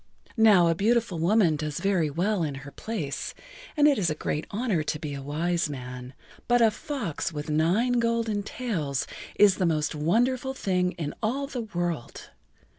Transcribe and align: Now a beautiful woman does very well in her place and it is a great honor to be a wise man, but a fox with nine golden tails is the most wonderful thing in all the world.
Now 0.37 0.65
a 0.67 0.73
beautiful 0.73 1.19
woman 1.19 1.57
does 1.57 1.79
very 1.79 2.09
well 2.09 2.41
in 2.41 2.55
her 2.65 2.71
place 2.71 3.35
and 3.77 3.87
it 3.87 3.99
is 3.99 4.09
a 4.09 4.15
great 4.15 4.47
honor 4.49 4.81
to 4.81 4.97
be 4.97 5.13
a 5.13 5.21
wise 5.21 5.69
man, 5.69 6.15
but 6.47 6.59
a 6.59 6.71
fox 6.71 7.31
with 7.31 7.51
nine 7.51 7.99
golden 7.99 8.41
tails 8.41 9.05
is 9.35 9.57
the 9.57 9.67
most 9.67 9.93
wonderful 9.93 10.55
thing 10.55 10.93
in 10.93 11.13
all 11.21 11.45
the 11.45 11.61
world. 11.61 12.31